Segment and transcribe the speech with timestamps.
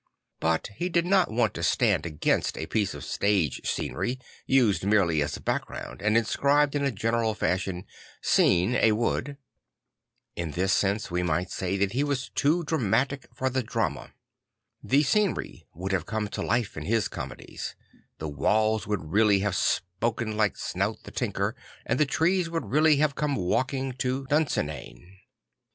[0.39, 5.21] But he did not want to stand against a piece of stage scenery used merely
[5.21, 7.85] as a background, and inscribed in a general fashion: II
[8.23, 9.37] Scene; a wood."
[10.35, 13.61] In this sense we might sa y that he was too drama tic for the
[13.61, 14.11] drama.
[14.83, 17.75] The scenery would have come to life in his comedies;
[18.17, 21.55] the walls would really have spoken like Snout the Tinker
[21.85, 25.19] and the trees would really have come walking to Dunsinane.